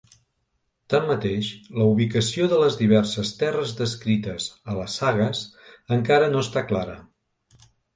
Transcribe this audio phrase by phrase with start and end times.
[0.93, 1.49] Tanmateix,
[1.81, 5.47] la ubicació de les diverses terres descrites a les sagues
[6.03, 7.03] encara no està clara.